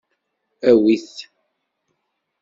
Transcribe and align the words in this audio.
Awit-t. 0.69 1.17